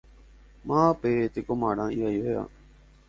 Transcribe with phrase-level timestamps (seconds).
[0.67, 2.45] Mávapa pe tekomarã ivaivéva?